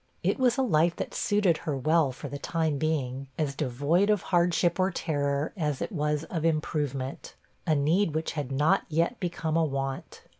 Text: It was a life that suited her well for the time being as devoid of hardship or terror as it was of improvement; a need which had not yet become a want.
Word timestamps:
It 0.23 0.39
was 0.39 0.57
a 0.57 0.63
life 0.63 0.95
that 0.95 1.13
suited 1.13 1.57
her 1.57 1.77
well 1.77 2.11
for 2.11 2.27
the 2.27 2.39
time 2.39 2.79
being 2.79 3.27
as 3.37 3.53
devoid 3.53 4.09
of 4.09 4.23
hardship 4.23 4.79
or 4.79 4.89
terror 4.89 5.53
as 5.55 5.79
it 5.79 5.91
was 5.91 6.23
of 6.23 6.43
improvement; 6.43 7.35
a 7.67 7.75
need 7.75 8.15
which 8.15 8.31
had 8.31 8.51
not 8.51 8.81
yet 8.89 9.19
become 9.19 9.55
a 9.55 9.63
want. 9.63 10.23